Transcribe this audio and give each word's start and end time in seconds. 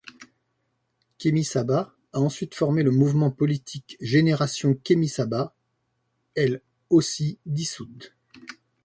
Kémi 1.19 1.43
Séba 1.43 1.93
a 2.11 2.19
ensuite 2.21 2.55
formé 2.55 2.81
le 2.81 2.89
mouvement 2.89 3.29
politique 3.29 3.97
Génération 4.01 4.73
Kémi 4.73 5.07
Séba, 5.07 5.53
elle 6.33 6.63
aussi 6.89 7.37
dissoute. 7.45 8.11